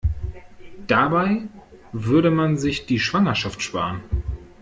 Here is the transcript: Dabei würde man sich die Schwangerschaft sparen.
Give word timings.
Dabei 0.87 1.43
würde 1.91 2.31
man 2.31 2.57
sich 2.57 2.87
die 2.87 2.97
Schwangerschaft 2.99 3.61
sparen. 3.61 4.01